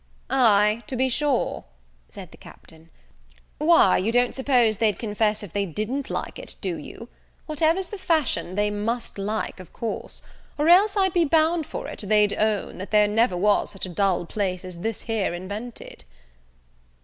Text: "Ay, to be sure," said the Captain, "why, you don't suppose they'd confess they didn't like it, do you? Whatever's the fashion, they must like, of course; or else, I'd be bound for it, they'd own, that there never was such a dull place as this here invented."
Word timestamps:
"Ay, 0.31 0.81
to 0.87 0.95
be 0.95 1.07
sure," 1.09 1.63
said 2.09 2.31
the 2.31 2.37
Captain, 2.37 2.89
"why, 3.59 3.99
you 3.99 4.11
don't 4.11 4.33
suppose 4.33 4.77
they'd 4.77 4.97
confess 4.97 5.41
they 5.41 5.65
didn't 5.67 6.09
like 6.09 6.39
it, 6.39 6.55
do 6.59 6.75
you? 6.75 7.07
Whatever's 7.45 7.89
the 7.89 7.99
fashion, 7.99 8.55
they 8.55 8.71
must 8.71 9.19
like, 9.19 9.59
of 9.59 9.71
course; 9.73 10.23
or 10.57 10.69
else, 10.69 10.97
I'd 10.97 11.13
be 11.13 11.23
bound 11.25 11.67
for 11.67 11.87
it, 11.87 11.99
they'd 12.07 12.33
own, 12.33 12.79
that 12.79 12.89
there 12.89 13.07
never 13.07 13.37
was 13.37 13.69
such 13.69 13.85
a 13.85 13.89
dull 13.89 14.25
place 14.25 14.65
as 14.65 14.79
this 14.79 15.01
here 15.03 15.35
invented." 15.35 16.03